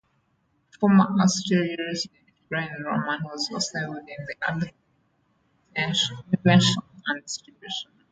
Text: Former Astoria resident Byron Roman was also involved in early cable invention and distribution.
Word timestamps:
Former 0.79 1.15
Astoria 1.21 1.77
resident 1.77 2.23
Byron 2.49 2.81
Roman 2.85 3.21
was 3.23 3.51
also 3.53 3.77
involved 3.77 4.09
in 4.09 4.15
early 4.49 4.71
cable 4.71 4.75
invention 6.31 6.81
and 7.05 7.21
distribution. 7.21 7.91